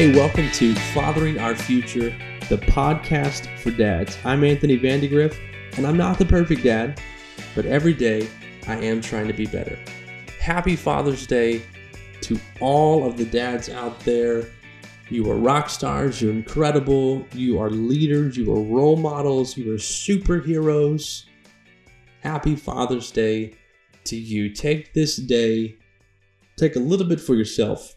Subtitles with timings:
[0.00, 2.08] Hey, welcome to Fathering Our Future,
[2.48, 4.16] the podcast for dads.
[4.24, 5.38] I'm Anthony Vandegrift,
[5.76, 6.98] and I'm not the perfect dad,
[7.54, 8.26] but every day
[8.66, 9.78] I am trying to be better.
[10.40, 11.60] Happy Father's Day
[12.22, 14.46] to all of the dads out there.
[15.10, 19.76] You are rock stars, you're incredible, you are leaders, you are role models, you are
[19.76, 21.26] superheroes.
[22.22, 23.52] Happy Father's Day
[24.04, 24.48] to you.
[24.48, 25.76] Take this day,
[26.56, 27.96] take a little bit for yourself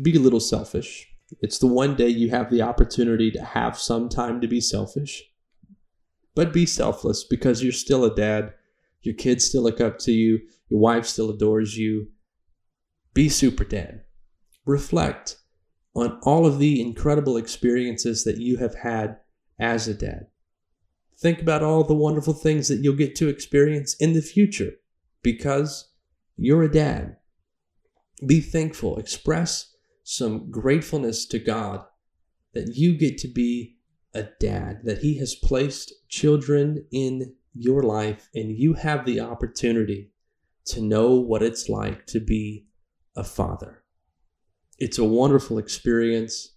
[0.00, 1.08] be a little selfish.
[1.40, 5.24] It's the one day you have the opportunity to have some time to be selfish.
[6.34, 8.52] But be selfless because you're still a dad.
[9.02, 10.40] Your kids still look up to you.
[10.68, 12.08] Your wife still adores you.
[13.14, 14.02] Be super dad.
[14.66, 15.38] Reflect
[15.94, 19.16] on all of the incredible experiences that you have had
[19.58, 20.26] as a dad.
[21.18, 24.72] Think about all the wonderful things that you'll get to experience in the future
[25.22, 25.90] because
[26.36, 27.16] you're a dad.
[28.26, 28.98] Be thankful.
[28.98, 29.75] Express
[30.08, 31.84] some gratefulness to God
[32.54, 33.76] that you get to be
[34.14, 40.12] a dad, that He has placed children in your life, and you have the opportunity
[40.66, 42.68] to know what it's like to be
[43.16, 43.82] a father.
[44.78, 46.54] It's a wonderful experience.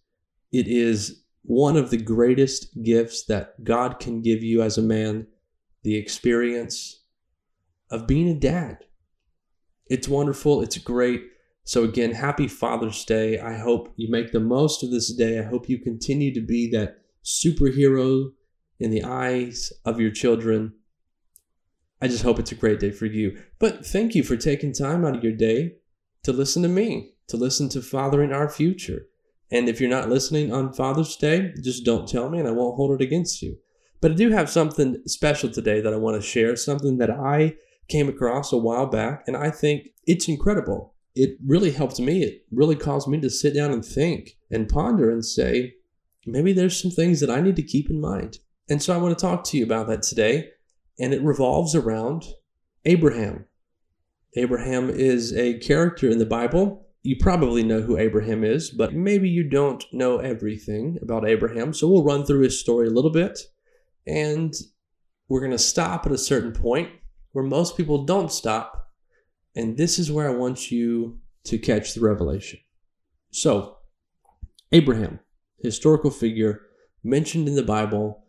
[0.51, 5.25] It is one of the greatest gifts that God can give you as a man
[5.81, 7.01] the experience
[7.89, 8.85] of being a dad.
[9.87, 10.61] It's wonderful.
[10.61, 11.23] It's great.
[11.69, 13.37] So, again, happy Father's Day.
[13.37, 15.37] I hope you make the most of this day.
[15.37, 18.31] I hope you continue to be that superhero
[18.79, 20.73] in the eyes of your children.
[22.01, 23.39] I just hope it's a great day for you.
[23.59, 25.75] But thank you for taking time out of your day
[26.23, 29.05] to listen to me, to listen to Fathering Our Future.
[29.51, 32.77] And if you're not listening on Father's Day, just don't tell me and I won't
[32.77, 33.59] hold it against you.
[34.01, 37.57] But I do have something special today that I want to share, something that I
[37.87, 42.23] came across a while back, and I think it's incredible it really helped me.
[42.23, 45.73] It really caused me to sit down and think and ponder and say,
[46.25, 48.39] maybe there's some things that I need to keep in mind.
[48.69, 50.49] And so I want to talk to you about that today.
[50.99, 52.25] And it revolves around
[52.85, 53.45] Abraham.
[54.35, 56.85] Abraham is a character in the Bible.
[57.01, 61.73] You probably know who Abraham is, but maybe you don't know everything about Abraham.
[61.73, 63.39] So we'll run through his story a little bit.
[64.05, 64.53] And
[65.27, 66.89] we're going to stop at a certain point
[67.31, 68.78] where most people don't stop
[69.59, 72.59] and this is where I want you to catch the revelation.
[73.31, 73.77] So,
[74.71, 75.19] Abraham,
[75.61, 76.61] historical figure
[77.03, 78.23] mentioned in the Bible,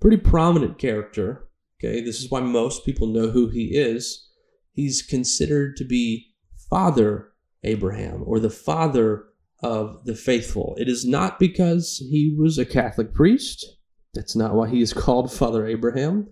[0.00, 1.48] pretty prominent character.
[1.78, 4.28] Okay, this is why most people know who he is.
[4.72, 6.28] He's considered to be
[6.70, 7.32] Father
[7.64, 9.24] Abraham or the father
[9.60, 10.76] of the faithful.
[10.78, 13.66] It is not because he was a Catholic priest.
[14.14, 16.28] That's not why he is called Father Abraham.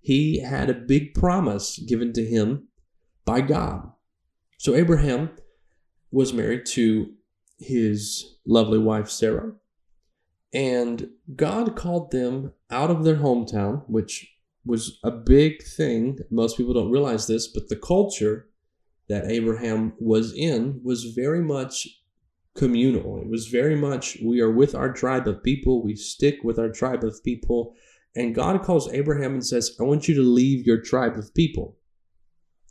[0.00, 2.68] He had a big promise given to him
[3.24, 3.90] by God.
[4.58, 5.30] So Abraham
[6.10, 7.12] was married to
[7.58, 9.52] his lovely wife Sarah,
[10.52, 16.18] and God called them out of their hometown, which was a big thing.
[16.30, 18.48] Most people don't realize this, but the culture
[19.08, 21.88] that Abraham was in was very much
[22.54, 23.20] communal.
[23.20, 26.70] It was very much we are with our tribe of people, we stick with our
[26.70, 27.74] tribe of people.
[28.16, 31.76] And God calls Abraham and says, I want you to leave your tribe of people.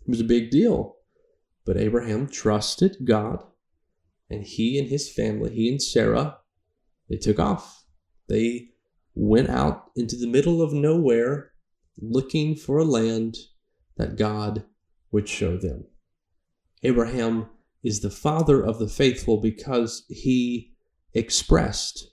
[0.06, 0.98] It was a big deal.
[1.66, 3.44] But Abraham trusted God,
[4.30, 6.40] and he and his family, he and Sarah,
[7.10, 7.86] they took off.
[8.28, 8.70] They
[9.16, 11.52] went out into the middle of nowhere
[11.98, 13.38] looking for a land
[13.98, 14.66] that God
[15.12, 15.86] would show them.
[16.82, 17.48] Abraham
[17.84, 20.74] is the father of the faithful because he
[21.14, 22.10] expressed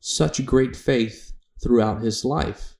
[0.00, 1.32] such great faith
[1.62, 2.76] throughout his life.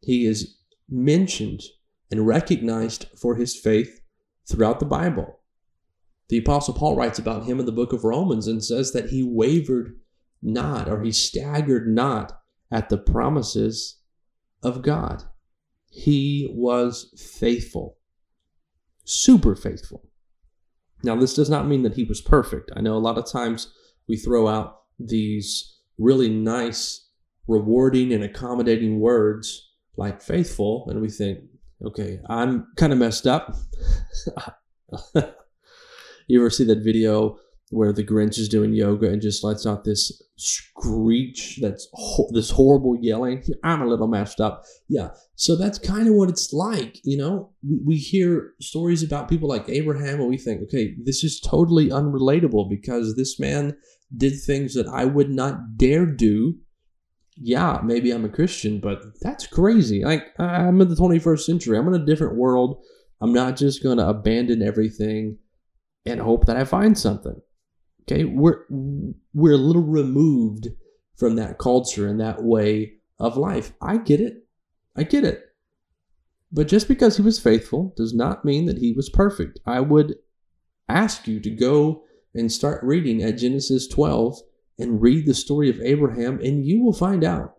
[0.00, 0.56] He is
[0.88, 1.62] mentioned
[2.10, 4.00] and recognized for his faith
[4.48, 5.40] throughout the Bible.
[6.28, 9.22] The Apostle Paul writes about him in the book of Romans and says that he
[9.22, 9.96] wavered
[10.42, 12.38] not or he staggered not
[12.70, 13.98] at the promises
[14.62, 15.24] of God.
[15.90, 17.96] He was faithful,
[19.04, 20.04] super faithful.
[21.02, 22.70] Now, this does not mean that he was perfect.
[22.76, 23.72] I know a lot of times
[24.08, 27.08] we throw out these really nice,
[27.46, 31.40] rewarding, and accommodating words like faithful, and we think,
[31.84, 33.54] Okay, I'm kind of messed up.
[36.26, 37.38] you ever see that video
[37.70, 42.50] where the Grinch is doing yoga and just lets out this screech that's ho- this
[42.50, 43.44] horrible yelling?
[43.62, 44.64] I'm a little messed up.
[44.88, 46.98] Yeah, so that's kind of what it's like.
[47.04, 51.22] You know, we, we hear stories about people like Abraham and we think, okay, this
[51.22, 53.76] is totally unrelatable because this man
[54.16, 56.56] did things that I would not dare do
[57.40, 60.04] yeah, maybe I'm a Christian, but that's crazy.
[60.04, 61.78] Like, I'm in the 21st century.
[61.78, 62.82] I'm in a different world.
[63.20, 65.38] I'm not just going to abandon everything
[66.06, 67.40] and hope that I find something.
[68.02, 68.64] Okay, we're
[69.34, 70.68] we're a little removed
[71.16, 73.72] from that culture and that way of life.
[73.82, 74.46] I get it.
[74.96, 75.42] I get it.
[76.50, 79.58] But just because he was faithful does not mean that he was perfect.
[79.66, 80.14] I would
[80.88, 82.04] ask you to go
[82.34, 84.38] and start reading at Genesis 12
[84.78, 87.56] and read the story of Abraham, and you will find out.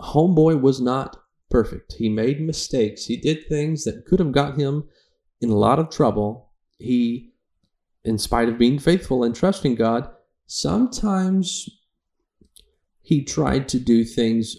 [0.00, 1.20] Homeboy was not
[1.50, 1.94] perfect.
[1.94, 3.06] He made mistakes.
[3.06, 4.84] He did things that could have got him
[5.40, 6.50] in a lot of trouble.
[6.78, 7.32] He,
[8.04, 10.08] in spite of being faithful and trusting God,
[10.46, 11.68] sometimes
[13.02, 14.56] he tried to do things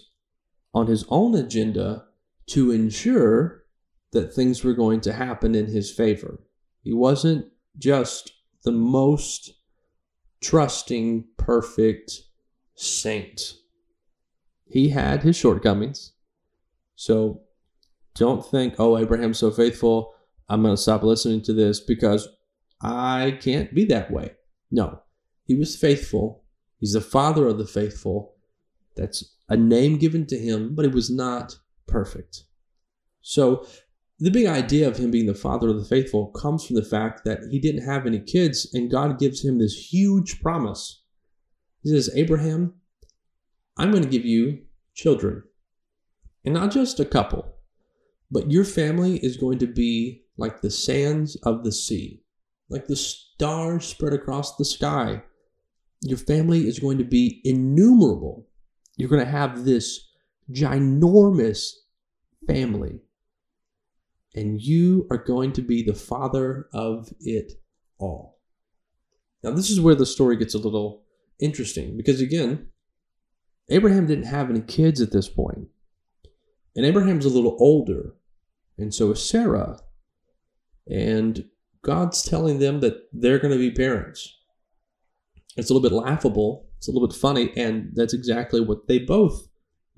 [0.74, 2.04] on his own agenda
[2.46, 3.64] to ensure
[4.12, 6.40] that things were going to happen in his favor.
[6.82, 7.46] He wasn't
[7.78, 8.32] just
[8.64, 9.54] the most
[10.42, 12.22] trusting, perfect
[12.74, 13.54] saint.
[14.66, 16.12] He had his shortcomings.
[16.96, 17.42] So
[18.14, 20.14] don't think, oh, Abraham's so faithful.
[20.48, 22.28] I'm going to stop listening to this because
[22.82, 24.32] I can't be that way.
[24.70, 25.00] No,
[25.44, 26.44] he was faithful.
[26.78, 28.34] He's the father of the faithful.
[28.96, 32.44] That's a name given to him, but it was not perfect.
[33.20, 33.66] So
[34.22, 37.24] the big idea of him being the father of the faithful comes from the fact
[37.24, 41.02] that he didn't have any kids, and God gives him this huge promise.
[41.82, 42.74] He says, Abraham,
[43.76, 44.60] I'm going to give you
[44.94, 45.42] children,
[46.44, 47.56] and not just a couple,
[48.30, 52.22] but your family is going to be like the sands of the sea,
[52.68, 55.20] like the stars spread across the sky.
[56.00, 58.46] Your family is going to be innumerable.
[58.96, 60.12] You're going to have this
[60.52, 61.72] ginormous
[62.46, 63.00] family
[64.34, 67.52] and you are going to be the father of it
[67.98, 68.38] all.
[69.42, 71.04] Now, this is where the story gets a little
[71.40, 72.68] interesting because, again,
[73.68, 75.68] Abraham didn't have any kids at this point,
[76.76, 78.14] and Abraham's a little older,
[78.78, 79.80] and so is Sarah.
[80.90, 81.44] And
[81.82, 84.38] God's telling them that they're going to be parents.
[85.56, 88.98] It's a little bit laughable, it's a little bit funny, and that's exactly what they
[88.98, 89.48] both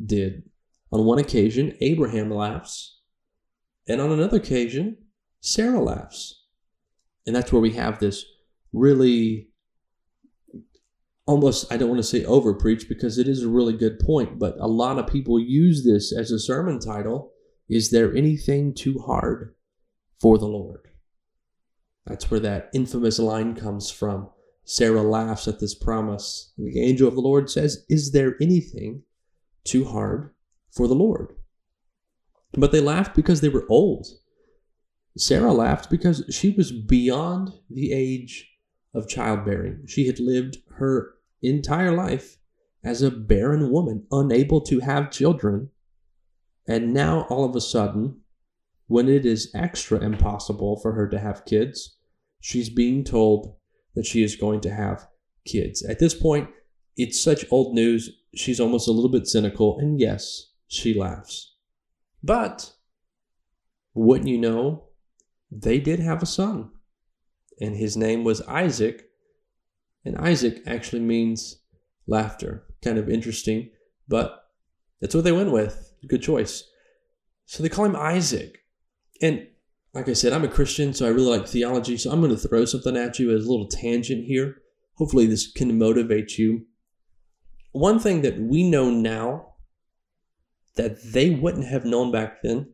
[0.05, 0.43] did.
[0.91, 3.01] On one occasion, Abraham laughs
[3.89, 4.97] and on another occasion,
[5.41, 6.43] Sarah laughs.
[7.27, 8.25] And that's where we have this
[8.73, 9.49] really
[11.27, 14.57] almost, I don't want to say overpreach because it is a really good point, but
[14.59, 17.33] a lot of people use this as a sermon title.
[17.69, 19.55] Is there anything too hard
[20.21, 20.89] for the Lord?
[22.07, 24.29] That's where that infamous line comes from.
[24.65, 26.53] Sarah laughs at this promise.
[26.59, 29.03] The angel of the Lord says, Is there anything
[29.65, 30.31] too hard
[30.71, 31.35] for the Lord?
[32.57, 34.07] But they laughed because they were old.
[35.17, 38.51] Sarah laughed because she was beyond the age
[38.95, 39.85] of childbearing.
[39.87, 42.39] She had lived her entire life
[42.83, 45.71] as a barren woman, unable to have children.
[46.67, 48.21] And now, all of a sudden,
[48.87, 51.97] when it is extra impossible for her to have kids,
[52.41, 53.57] she's being told
[53.95, 55.07] that she is going to have
[55.47, 55.85] kids.
[55.85, 56.49] At this point,
[56.97, 61.54] it's such old news, she's almost a little bit cynical, and yes, she laughs.
[62.25, 62.73] But
[63.93, 64.85] wouldn't you know,
[65.51, 66.71] they did have a son,
[67.61, 69.11] and his name was Isaac.
[70.07, 71.61] And Isaac actually means
[72.07, 72.65] laughter.
[72.83, 73.71] Kind of interesting,
[74.09, 74.47] but
[75.01, 75.93] that's what they went with.
[76.09, 76.65] Good choice.
[77.45, 78.59] So they call him Isaac.
[79.21, 79.47] And
[79.93, 81.99] like I said, I'm a Christian, so I really like theology.
[81.99, 84.63] So I'm going to throw something at you as a little tangent here.
[84.95, 86.67] Hopefully, this can motivate you.
[87.73, 89.54] One thing that we know now
[90.77, 92.73] that they wouldn't have known back then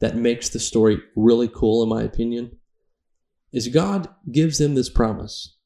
[0.00, 2.56] that makes the story really cool, in my opinion,
[3.52, 5.56] is God gives them this promise.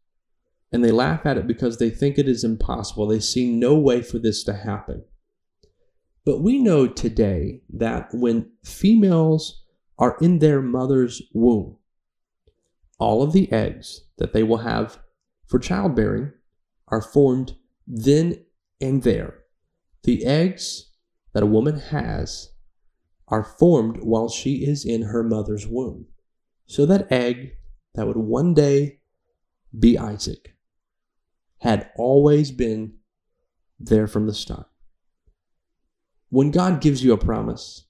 [0.73, 3.07] And they laugh at it because they think it is impossible.
[3.07, 5.05] They see no way for this to happen.
[6.25, 9.65] But we know today that when females
[9.99, 11.77] are in their mother's womb,
[12.99, 14.99] all of the eggs that they will have
[15.47, 16.33] for childbearing
[16.89, 18.45] are formed then
[18.81, 19.41] and there.
[20.05, 20.92] The eggs
[21.33, 22.51] that a woman has
[23.29, 26.07] are formed while she is in her mother's womb.
[26.67, 27.57] So that egg
[27.95, 29.01] that would one day
[29.79, 30.55] be Isaac
[31.59, 32.95] had always been
[33.79, 34.67] there from the start.
[36.29, 37.87] When God gives you a promise,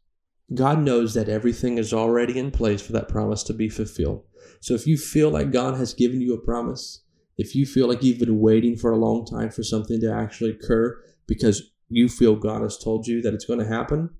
[0.54, 4.24] God knows that everything is already in place for that promise to be fulfilled.
[4.60, 7.02] So if you feel like God has given you a promise,
[7.38, 10.50] if you feel like you've been waiting for a long time for something to actually
[10.50, 14.10] occur because you feel God has told you that it's going to happen,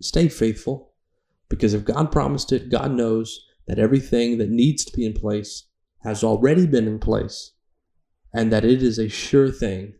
[0.00, 0.92] stay faithful.
[1.48, 5.64] Because if God promised it, God knows that everything that needs to be in place
[6.02, 7.52] has already been in place
[8.32, 9.94] and that it is a sure thing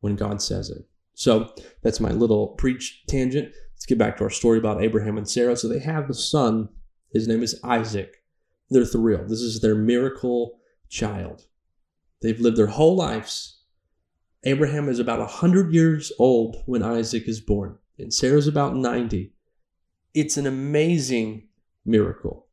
[0.00, 0.86] when God says it.
[1.14, 3.52] So that's my little preach tangent.
[3.74, 5.56] Let's get back to our story about Abraham and Sarah.
[5.56, 6.68] So they have a son.
[7.12, 8.22] His name is Isaac.
[8.70, 9.28] They're thrilled.
[9.28, 10.58] This is their miracle
[10.88, 11.46] child.
[12.22, 13.55] They've lived their whole lives.
[14.44, 19.32] Abraham is about 100 years old when Isaac is born, and Sarah's about 90.
[20.14, 21.48] It's an amazing
[21.84, 22.46] miracle.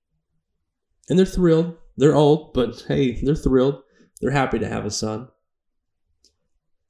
[1.09, 1.75] And they're thrilled.
[1.97, 3.81] They're old, but hey, they're thrilled.
[4.21, 5.27] They're happy to have a son.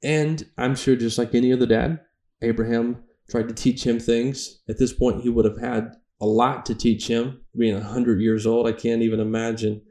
[0.02, 2.00] And I'm sure, just like any other dad,
[2.42, 4.60] Abraham tried to teach him things.
[4.68, 7.40] At this point, he would have had a lot to teach him.
[7.56, 9.82] Being 100 years old, I can't even imagine.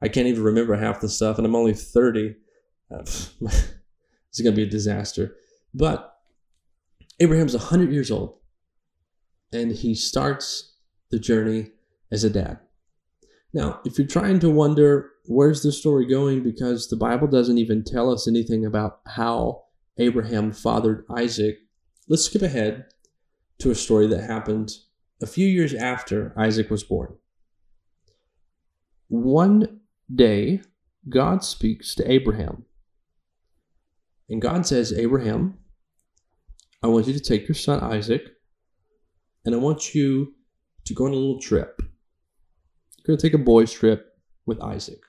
[0.00, 2.36] I can't even remember half the stuff, and I'm only 30.
[2.90, 3.04] Uh,
[4.32, 5.36] It's going to be a disaster.
[5.74, 6.16] But
[7.20, 8.38] Abraham's 100 years old,
[9.52, 10.76] and he starts
[11.10, 11.70] the journey
[12.10, 12.58] as a dad.
[13.52, 17.84] Now, if you're trying to wonder where's the story going, because the Bible doesn't even
[17.84, 19.64] tell us anything about how
[19.98, 21.58] Abraham fathered Isaac,
[22.08, 22.86] let's skip ahead
[23.58, 24.72] to a story that happened
[25.20, 27.16] a few years after Isaac was born.
[29.08, 29.80] One
[30.12, 30.62] day,
[31.10, 32.64] God speaks to Abraham.
[34.32, 35.58] And God says, Abraham,
[36.82, 38.22] I want you to take your son Isaac,
[39.44, 40.32] and I want you
[40.86, 41.82] to go on a little trip.
[42.96, 44.06] You're going to take a boys' trip
[44.46, 45.00] with Isaac.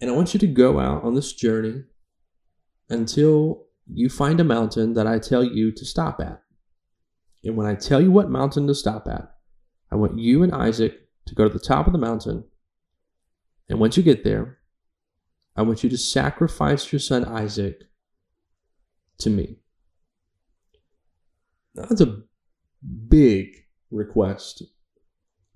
[0.00, 1.82] And I want you to go out on this journey
[2.88, 6.40] until you find a mountain that I tell you to stop at.
[7.42, 9.34] And when I tell you what mountain to stop at,
[9.90, 12.44] I want you and Isaac to go to the top of the mountain.
[13.68, 14.58] And once you get there,
[15.54, 17.82] I want you to sacrifice your son Isaac
[19.18, 19.58] to me.
[21.74, 22.22] Now, that's a
[23.08, 23.48] big
[23.90, 24.62] request.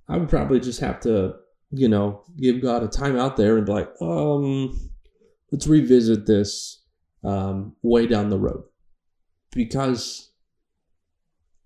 [0.09, 1.35] I would probably just have to,
[1.71, 4.91] you know, give God a time out there and be like, um,
[5.50, 6.83] let's revisit this
[7.25, 8.65] um, way down the road.
[9.53, 10.31] Because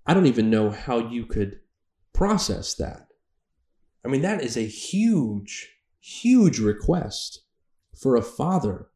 [0.06, 1.60] I don't even know how you could
[2.12, 3.08] process that.
[4.04, 5.68] I mean, that is a huge,
[6.00, 7.42] huge request
[8.00, 8.88] for a father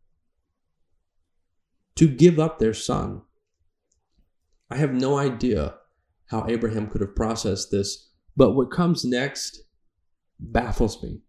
[1.97, 3.23] to give up their son.
[4.71, 5.75] I have no idea
[6.27, 9.63] how Abraham could have processed this, but what comes next
[10.41, 11.21] baffles me.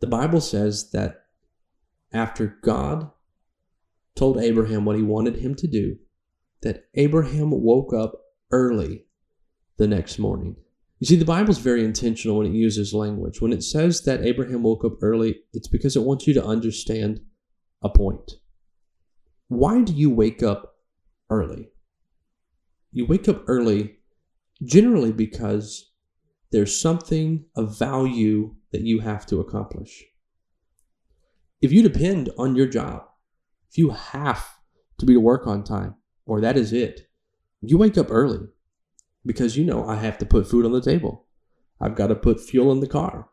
[0.00, 1.24] The Bible says that
[2.12, 3.10] after God
[4.14, 5.98] told Abraham what he wanted him to do,
[6.62, 8.12] that Abraham woke up
[8.50, 9.06] early
[9.76, 10.56] the next morning.
[10.98, 13.40] You see, the Bible's very intentional when it uses language.
[13.40, 17.20] When it says that Abraham woke up early, it's because it wants you to understand
[17.82, 18.32] a point.
[19.48, 20.76] Why do you wake up
[21.28, 21.68] early?
[22.92, 23.98] You wake up early
[24.64, 25.92] generally because
[26.50, 30.02] there's something of value that you have to accomplish.
[31.60, 33.02] If you depend on your job,
[33.70, 34.46] if you have
[34.98, 37.08] to be to work on time, or that is it,
[37.60, 38.46] you wake up early
[39.26, 41.26] because you know I have to put food on the table.
[41.80, 43.28] I've got to put fuel in the car.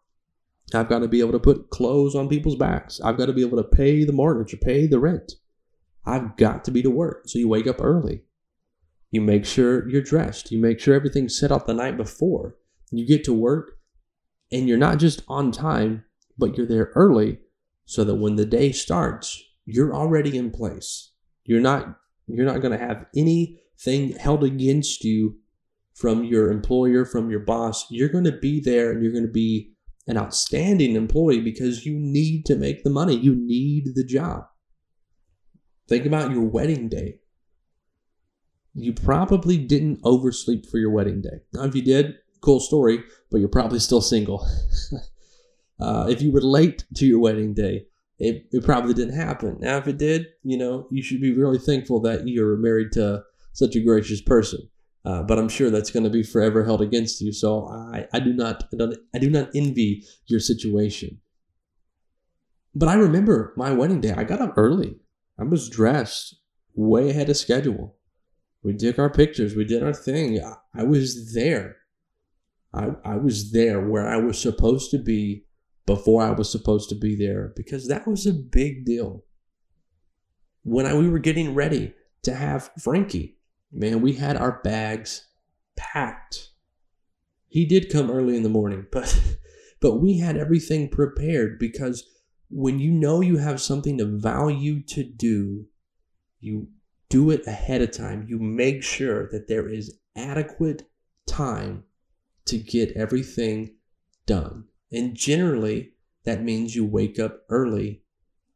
[0.73, 2.99] I've got to be able to put clothes on people's backs.
[3.01, 5.33] I've got to be able to pay the mortgage or pay the rent.
[6.05, 7.23] I've got to be to work.
[7.27, 8.23] So you wake up early.
[9.11, 10.51] You make sure you're dressed.
[10.51, 12.55] You make sure everything's set up the night before.
[12.91, 13.77] You get to work
[14.51, 16.05] and you're not just on time,
[16.37, 17.39] but you're there early
[17.85, 21.11] so that when the day starts, you're already in place.
[21.45, 25.37] You're not you're not going to have anything held against you
[25.93, 27.85] from your employer, from your boss.
[27.89, 29.73] You're going to be there and you're going to be
[30.07, 33.15] an outstanding employee because you need to make the money.
[33.15, 34.45] You need the job.
[35.87, 37.19] Think about your wedding day.
[38.73, 41.41] You probably didn't oversleep for your wedding day.
[41.53, 44.47] Now, if you did, cool story, but you're probably still single.
[45.79, 47.85] uh, if you were late to your wedding day,
[48.19, 49.57] it, it probably didn't happen.
[49.59, 53.23] Now, if it did, you know, you should be really thankful that you're married to
[53.53, 54.59] such a gracious person.
[55.05, 57.33] Uh, but I'm sure that's going to be forever held against you.
[57.33, 58.63] So I, I do not,
[59.13, 61.19] I, do not envy your situation.
[62.73, 64.13] But I remember my wedding day.
[64.15, 64.95] I got up early.
[65.37, 66.35] I was dressed
[66.73, 67.97] way ahead of schedule.
[68.63, 69.55] We took our pictures.
[69.55, 70.41] We did our thing.
[70.41, 71.77] I, I was there.
[72.73, 75.45] I, I was there where I was supposed to be
[75.85, 79.25] before I was supposed to be there because that was a big deal.
[80.63, 81.93] When I, we were getting ready
[82.23, 83.37] to have Frankie,
[83.73, 85.27] man, we had our bags
[85.75, 86.49] packed.
[87.47, 89.19] He did come early in the morning, but
[89.81, 92.07] but we had everything prepared because
[92.49, 95.65] when you know you have something of value to do,
[96.39, 96.67] you
[97.09, 98.25] do it ahead of time.
[98.27, 100.83] You make sure that there is adequate
[101.25, 101.83] time
[102.45, 103.75] to get everything
[104.25, 104.65] done.
[104.91, 105.93] And generally,
[106.25, 108.03] that means you wake up early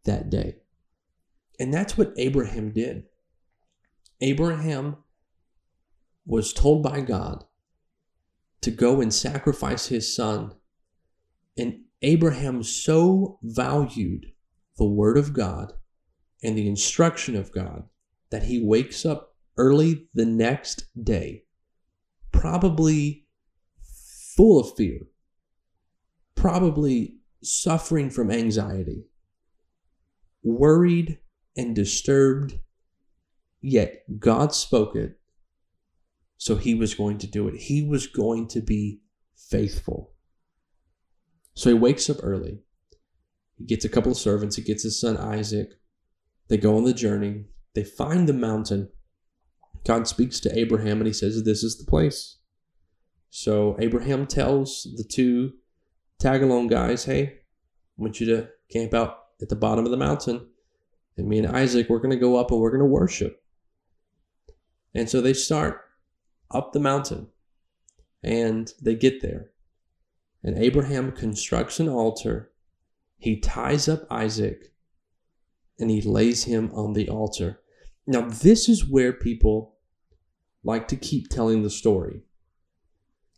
[0.05, 0.57] that day.
[1.59, 3.05] And that's what Abraham did.
[4.21, 4.97] Abraham
[6.27, 7.45] was told by God
[8.61, 10.53] to go and sacrifice his son.
[11.57, 14.33] And Abraham so valued
[14.77, 15.73] the Word of God
[16.43, 17.85] and the instruction of God
[18.29, 21.45] that he wakes up early the next day,
[22.31, 23.25] probably
[24.35, 25.07] full of fear,
[26.35, 29.05] probably suffering from anxiety,
[30.43, 31.19] worried
[31.55, 32.59] and disturbed,
[33.61, 35.19] yet God spoke it,
[36.37, 37.55] so he was going to do it.
[37.55, 39.01] He was going to be
[39.35, 40.13] faithful.
[41.53, 42.59] So he wakes up early.
[43.57, 44.55] He gets a couple of servants.
[44.55, 45.71] He gets his son Isaac.
[46.47, 47.45] They go on the journey.
[47.73, 48.89] They find the mountain.
[49.83, 52.37] God speaks to Abraham and he says, This is the place.
[53.29, 55.53] So Abraham tells the two
[56.19, 57.31] tag along guys, Hey, I
[57.97, 60.47] want you to camp out at the bottom of the mountain.
[61.17, 63.41] And me and Isaac, we're going to go up and we're going to worship.
[64.93, 65.81] And so they start
[66.51, 67.27] up the mountain
[68.23, 69.51] and they get there.
[70.43, 72.51] And Abraham constructs an altar.
[73.17, 74.73] He ties up Isaac
[75.79, 77.59] and he lays him on the altar.
[78.05, 79.75] Now, this is where people
[80.63, 82.21] like to keep telling the story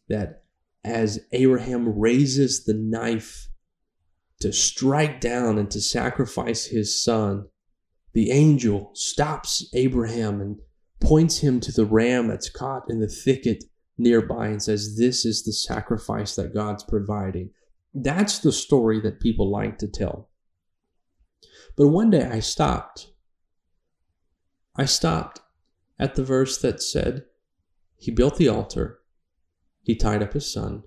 [0.07, 0.43] that
[0.83, 3.49] as Abraham raises the knife
[4.39, 7.47] to strike down and to sacrifice his son,
[8.13, 10.59] the angel stops Abraham and
[10.99, 13.63] points him to the ram that's caught in the thicket
[13.97, 17.51] nearby and says, This is the sacrifice that God's providing.
[17.93, 20.29] That's the story that people like to tell.
[21.75, 23.07] But one day I stopped.
[24.75, 25.41] I stopped
[25.97, 27.25] at the verse that said,
[27.97, 28.99] He built the altar,
[29.83, 30.83] he tied up his son,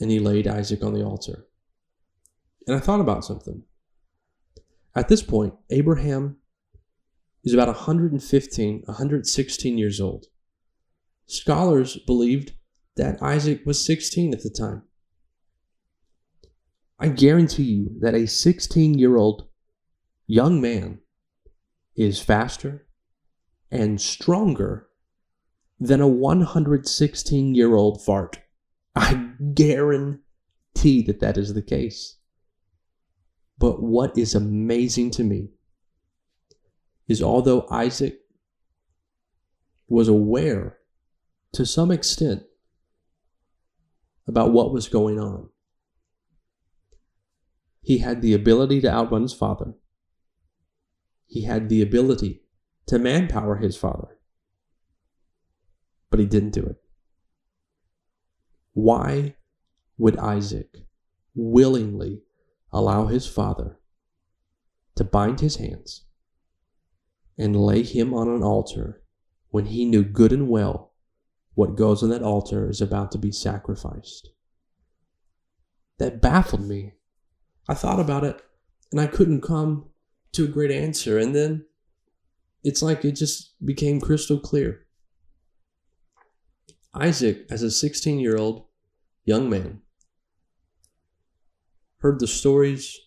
[0.00, 1.46] and he laid Isaac on the altar.
[2.66, 3.62] And I thought about something.
[4.94, 6.38] At this point, Abraham
[7.46, 10.26] is about 115, 116 years old.
[11.26, 12.52] Scholars believed
[12.96, 14.82] that Isaac was 16 at the time.
[16.98, 19.46] I guarantee you that a 16 year old
[20.26, 21.00] young man
[21.94, 22.86] is faster
[23.70, 24.88] and stronger
[25.78, 28.40] than a 116 year old fart.
[28.96, 30.22] I guarantee
[31.02, 32.16] that that is the case.
[33.58, 35.50] But what is amazing to me
[37.08, 38.20] is although Isaac
[39.88, 40.78] was aware
[41.52, 42.42] to some extent
[44.26, 45.48] about what was going on,
[47.80, 49.74] he had the ability to outrun his father.
[51.26, 52.42] He had the ability
[52.86, 54.18] to manpower his father.
[56.10, 56.76] But he didn't do it.
[58.72, 59.36] Why
[59.98, 60.78] would Isaac
[61.34, 62.22] willingly
[62.72, 63.78] allow his father
[64.96, 66.05] to bind his hands
[67.38, 69.02] and lay him on an altar
[69.50, 70.92] when he knew good and well
[71.54, 74.30] what goes on that altar is about to be sacrificed.
[75.98, 76.92] That baffled me.
[77.66, 78.42] I thought about it
[78.92, 79.86] and I couldn't come
[80.32, 81.18] to a great answer.
[81.18, 81.64] And then
[82.62, 84.86] it's like it just became crystal clear.
[86.94, 88.66] Isaac, as a 16 year old
[89.24, 89.80] young man,
[91.98, 92.98] heard the stories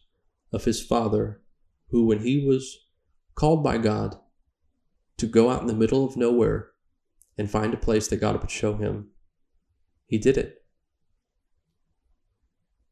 [0.51, 1.41] of his father,
[1.89, 2.85] who, when he was
[3.39, 4.17] called by God
[5.15, 6.71] to go out in the middle of nowhere
[7.37, 9.11] and find a place that God would show him,
[10.05, 10.65] he did it.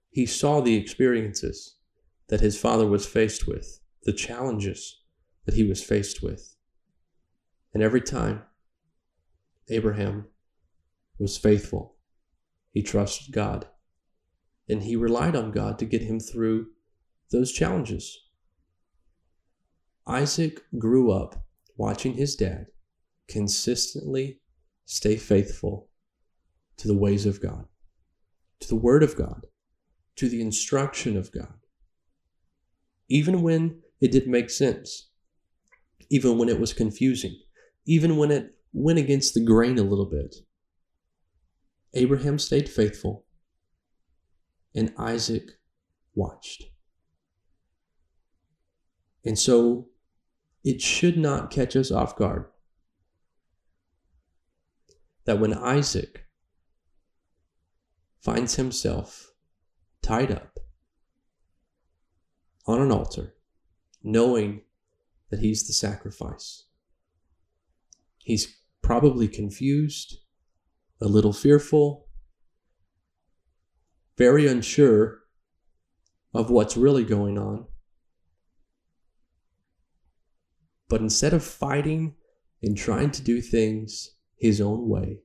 [0.10, 1.75] He saw the experiences
[2.29, 5.01] that his father was faced with, the challenges
[5.45, 6.55] that he was faced with.
[7.73, 8.43] And every time,
[9.67, 10.27] Abraham
[11.19, 11.97] was faithful.
[12.71, 13.67] He trusted God.
[14.69, 16.67] And he relied on God to get him through
[17.31, 18.26] those challenges.
[20.08, 22.67] Isaac grew up watching his dad
[23.28, 24.39] consistently
[24.86, 25.89] stay faithful
[26.78, 27.65] to the ways of God,
[28.62, 29.48] to the Word of God,
[30.15, 31.56] to the instruction of God.
[33.10, 35.10] Even when it didn't make sense,
[36.10, 37.41] even when it was confusing,
[37.86, 40.36] even when it went against the grain a little bit.
[41.93, 43.26] Abraham stayed faithful,
[44.74, 45.52] and Isaac
[46.15, 46.65] watched.
[49.26, 49.89] And so
[50.67, 52.43] it should not catch us off guard
[55.23, 56.25] that when Isaac
[58.19, 59.32] finds himself
[60.01, 60.60] tied up
[62.65, 63.36] on an altar,
[64.03, 64.60] knowing
[65.30, 66.65] that he's the sacrifice,
[68.17, 70.17] he's probably confused,
[70.99, 72.08] a little fearful,
[74.17, 75.19] very unsure
[76.34, 77.67] of what's really going on.
[80.89, 82.15] But instead of fighting
[82.62, 85.19] and trying to do things his own way,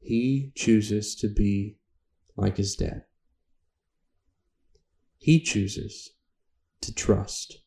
[0.00, 1.78] he chooses to be
[2.36, 3.04] like his dad.
[5.26, 6.10] he chooses
[6.80, 7.58] to trust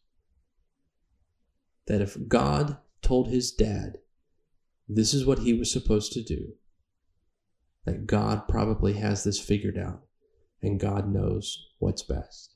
[1.88, 3.98] that if God told his dad
[4.88, 6.54] this is what he was supposed to do,
[7.86, 10.04] that God probably has this figured out
[10.62, 12.56] and God knows what's best.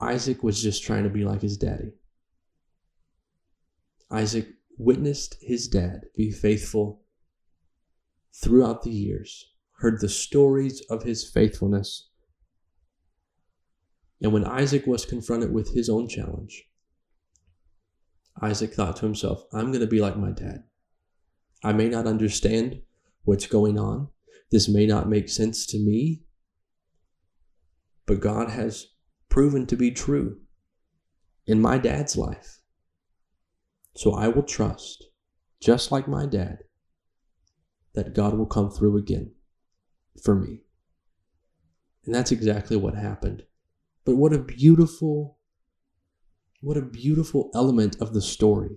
[0.00, 1.92] Isaac was just trying to be like his daddy.
[4.10, 7.02] Isaac witnessed his dad be faithful
[8.34, 12.10] throughout the years, heard the stories of his faithfulness.
[14.20, 16.64] And when Isaac was confronted with his own challenge,
[18.40, 20.64] Isaac thought to himself, I'm going to be like my dad.
[21.64, 22.82] I may not understand
[23.24, 24.08] what's going on.
[24.50, 26.22] This may not make sense to me,
[28.06, 28.86] but God has
[29.28, 30.38] proven to be true
[31.46, 32.60] in my dad's life.
[33.94, 35.04] So I will trust,
[35.60, 36.58] just like my dad,
[37.94, 39.32] that God will come through again
[40.22, 40.60] for me.
[42.04, 43.42] And that's exactly what happened.
[44.04, 45.38] But what a beautiful,
[46.60, 48.76] what a beautiful element of the story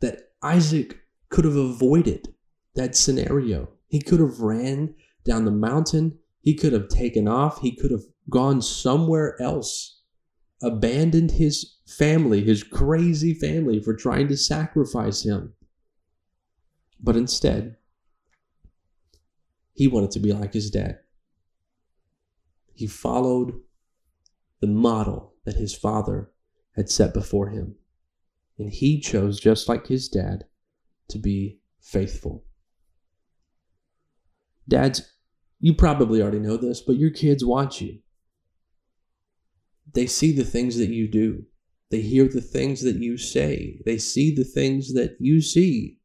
[0.00, 0.98] that Isaac
[1.30, 2.34] could have avoided
[2.74, 3.70] that scenario.
[3.88, 4.94] He could have ran
[5.24, 6.18] down the mountain.
[6.40, 7.60] He could have taken off.
[7.60, 10.00] He could have gone somewhere else,
[10.62, 15.54] abandoned his family, his crazy family, for trying to sacrifice him.
[17.00, 17.76] But instead,
[19.74, 21.00] he wanted to be like his dad.
[22.74, 23.60] He followed
[24.60, 26.30] the model that his father
[26.76, 27.74] had set before him.
[28.58, 30.44] And he chose, just like his dad,
[31.08, 32.44] to be faithful.
[34.68, 35.12] Dads,
[35.58, 37.98] you probably already know this, but your kids watch you.
[39.94, 41.44] They see the things that you do.
[41.90, 43.80] They hear the things that you say.
[43.84, 45.98] They see the things that you see.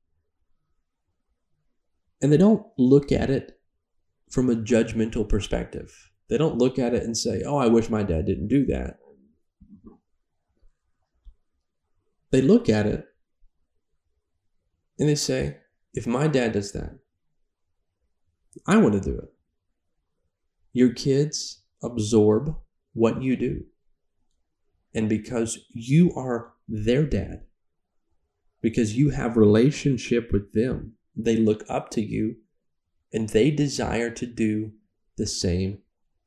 [2.21, 3.59] And they don't look at it
[4.29, 6.11] from a judgmental perspective.
[6.29, 8.99] They don't look at it and say, oh, I wish my dad didn't do that.
[12.31, 13.05] They look at it
[14.99, 15.57] and they say,
[15.93, 16.99] if my dad does that,
[18.65, 19.33] I want to do it.
[20.73, 22.55] Your kids absorb
[22.97, 23.63] what you do.
[24.93, 27.43] And because you are their dad,
[28.61, 32.37] because you have relationship with them, they look up to you
[33.13, 34.71] and they desire to do
[35.15, 35.79] the same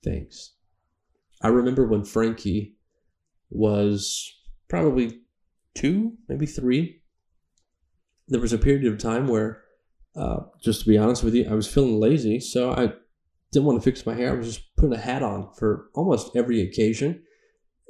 [0.05, 0.53] things.
[1.43, 2.77] I remember when Frankie
[3.51, 4.33] was
[4.69, 5.21] probably
[5.75, 7.03] two, maybe three.
[8.29, 9.63] There was a period of time where,
[10.15, 12.93] uh, just to be honest with you, I was feeling lazy, so I
[13.53, 14.33] didn't want to fix my hair.
[14.33, 17.23] I was just putting a hat on for almost every occasion.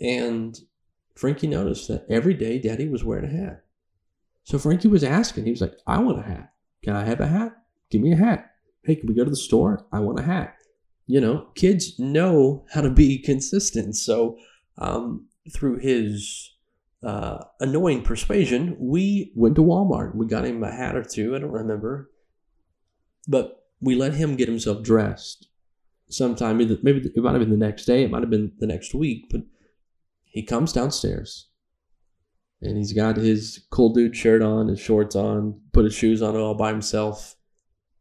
[0.00, 0.58] And
[1.14, 3.64] Frankie noticed that every day Daddy was wearing a hat.
[4.44, 6.52] So Frankie was asking, he was like, I want a hat.
[6.82, 7.52] Can I have a hat?
[7.90, 8.50] Give me a hat.
[8.84, 9.86] Hey, can we go to the store?
[9.92, 10.56] I want a hat.
[11.06, 13.96] You know, kids know how to be consistent.
[13.96, 14.38] So
[14.78, 16.54] um, through his
[17.02, 20.14] uh, annoying persuasion, we went to Walmart.
[20.14, 21.36] We got him a hat or two.
[21.36, 22.10] I don't remember.
[23.28, 25.48] But we let him get himself dressed.
[26.10, 28.94] Sometime, maybe it might have been the next day, it might have been the next
[28.94, 29.42] week, but
[30.24, 31.50] he comes downstairs
[32.62, 36.36] and he's got his cool dude shirt on, his shorts on, put his shoes on
[36.36, 37.36] all by himself,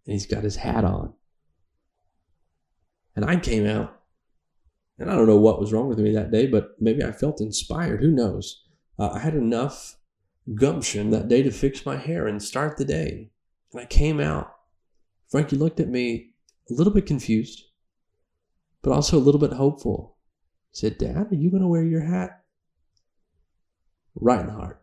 [0.06, 1.14] and he's got his hat on.
[3.16, 4.02] And I came out,
[4.98, 7.42] and I don't know what was wrong with me that day, but maybe I felt
[7.42, 8.02] inspired.
[8.02, 8.64] Who knows?
[8.98, 9.96] Uh, I had enough
[10.56, 13.30] gumption that day to fix my hair and start the day.
[13.72, 14.52] And I came out.
[15.30, 16.34] Frankie looked at me
[16.70, 17.64] a little bit confused,
[18.82, 20.18] but also a little bit hopeful.
[20.72, 22.44] He said, Dad, are you going to wear your hat?
[24.16, 24.82] Right in the heart.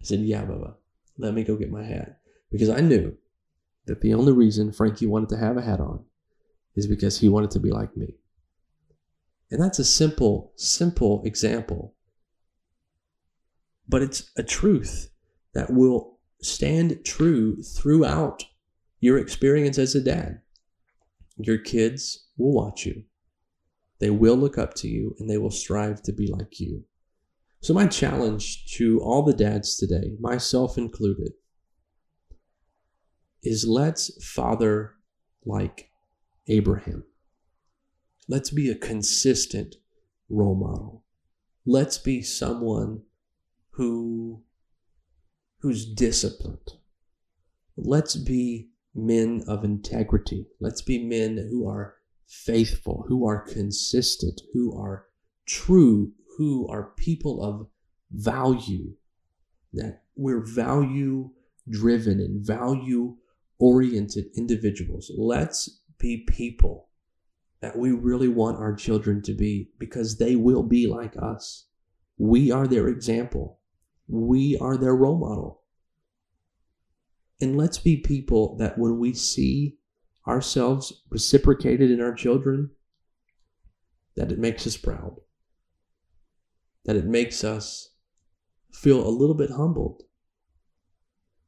[0.00, 0.74] I said, Yeah, Bubba,
[1.18, 2.18] let me go get my hat.
[2.50, 3.16] Because I knew
[3.86, 6.04] that the only reason Frankie wanted to have a hat on
[6.74, 8.14] is because he wanted to be like me.
[9.50, 11.94] And that's a simple, simple example.
[13.88, 15.10] But it's a truth
[15.54, 18.44] that will stand true throughout
[19.00, 20.40] your experience as a dad.
[21.38, 23.04] Your kids will watch you.
[23.98, 26.84] They will look up to you and they will strive to be like you.
[27.60, 31.34] So, my challenge to all the dads today, myself included,
[33.42, 34.94] is let's father
[35.44, 35.90] like
[36.48, 37.04] Abraham.
[38.28, 39.76] Let's be a consistent
[40.28, 41.04] role model.
[41.64, 43.02] Let's be someone
[43.70, 44.42] who
[45.60, 46.72] who's disciplined.
[47.76, 50.46] Let's be men of integrity.
[50.60, 51.94] Let's be men who are
[52.26, 55.06] faithful, who are consistent, who are
[55.46, 57.68] true, who are people of
[58.10, 58.94] value,
[59.72, 61.30] that we're value
[61.68, 63.16] driven and value
[63.58, 65.10] oriented individuals.
[65.16, 66.88] Let's be people
[67.60, 71.66] that we really want our children to be because they will be like us.
[72.18, 73.60] We are their example,
[74.08, 75.61] we are their role model.
[77.42, 79.76] And let's be people that when we see
[80.28, 82.70] ourselves reciprocated in our children,
[84.14, 85.16] that it makes us proud,
[86.84, 87.94] that it makes us
[88.70, 90.04] feel a little bit humbled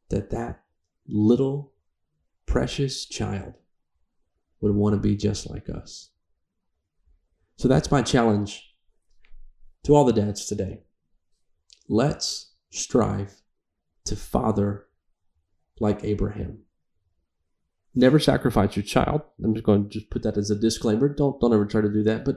[0.08, 0.64] that that
[1.06, 1.72] little
[2.44, 3.54] precious child
[4.60, 6.10] would want to be just like us.
[7.56, 8.74] So that's my challenge
[9.84, 10.80] to all the dads today.
[11.88, 13.42] Let's strive
[14.06, 14.88] to father
[15.80, 16.58] like Abraham.
[17.94, 19.22] Never sacrifice your child.
[19.42, 21.08] I'm just going to just put that as a disclaimer.
[21.08, 22.24] Don't don't ever try to do that.
[22.24, 22.36] But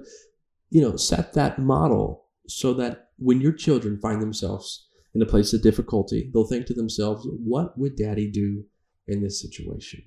[0.70, 5.54] you know, set that model so that when your children find themselves in a place
[5.54, 8.64] of difficulty, they'll think to themselves, what would daddy do
[9.08, 10.04] in this situation?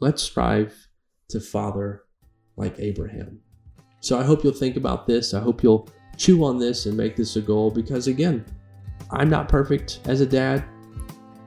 [0.00, 0.74] Let's strive
[1.28, 2.04] to father
[2.56, 3.40] like Abraham.
[4.00, 5.34] So I hope you'll think about this.
[5.34, 8.44] I hope you'll chew on this and make this a goal because, again,
[9.10, 10.64] I'm not perfect as a dad.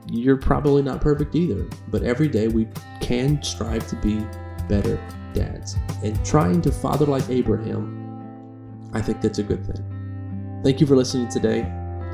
[0.08, 1.66] You're probably not perfect either.
[1.88, 2.68] But every day we
[3.00, 4.24] can strive to be
[4.68, 5.00] better
[5.32, 5.76] dads.
[6.02, 10.60] And trying to father like Abraham, I think that's a good thing.
[10.62, 11.62] Thank you for listening today.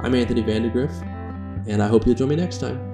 [0.01, 1.03] I'm Anthony Vandegrift,
[1.67, 2.88] and I hope you'll join me next time.